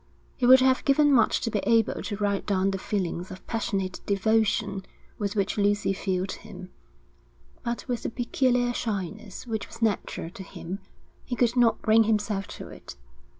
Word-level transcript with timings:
He 0.35 0.47
would 0.47 0.61
have 0.61 0.83
given 0.83 1.13
much 1.13 1.41
to 1.41 1.51
be 1.51 1.59
able 1.59 2.01
to 2.01 2.17
write 2.17 2.47
down 2.47 2.71
the 2.71 2.79
feelings 2.79 3.29
of 3.29 3.45
passionate 3.45 3.99
devotion 4.07 4.83
with 5.19 5.35
which 5.35 5.59
Lucy 5.59 5.93
filled 5.93 6.31
him, 6.31 6.71
but 7.61 7.87
with 7.87 8.01
the 8.01 8.09
peculiar 8.09 8.73
shyness 8.73 9.45
which 9.45 9.67
was 9.67 9.79
natural 9.79 10.31
to 10.31 10.41
him, 10.41 10.79
he 11.23 11.35
could 11.35 11.55
not 11.55 11.83
bring 11.83 12.05
himself 12.05 12.47
to 12.47 12.67
it. 12.69 12.95